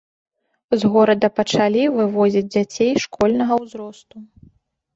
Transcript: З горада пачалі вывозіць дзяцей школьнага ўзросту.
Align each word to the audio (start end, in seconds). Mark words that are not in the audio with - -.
З 0.83 0.89
горада 0.95 1.29
пачалі 1.41 1.83
вывозіць 1.99 2.45
дзяцей 2.53 2.91
школьнага 3.07 3.53
ўзросту. 3.63 4.15